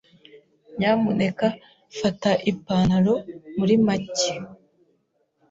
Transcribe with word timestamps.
Nyamuneka 0.77 1.47
fata 1.99 2.31
ipantaro 2.51 3.15
muri 3.57 3.75
make. 3.85 4.33